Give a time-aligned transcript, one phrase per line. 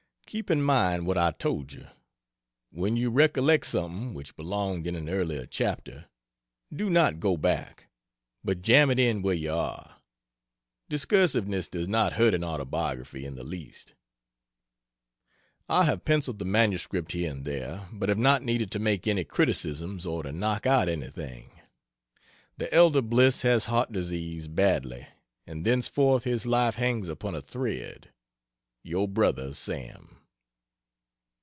[0.31, 1.87] Keep in mind what I told you
[2.69, 6.05] when you recollect something which belonged in an earlier chapter,
[6.73, 7.89] do not go back,
[8.41, 9.97] but jam it in where you are.
[10.87, 13.93] Discursiveness does not hurt an autobiography in the least.
[15.67, 19.25] I have penciled the MS here and there, but have not needed to make any
[19.25, 21.59] criticisms or to knock out anything.
[22.55, 25.07] The elder Bliss has heart disease badly,
[25.45, 28.11] and thenceforth his life hangs upon a thread.
[28.85, 30.19] Yr Bro SAM.